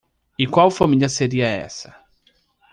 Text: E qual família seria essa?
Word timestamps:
E 0.39 0.47
qual 0.47 0.71
família 0.71 1.07
seria 1.07 1.47
essa? 1.47 1.95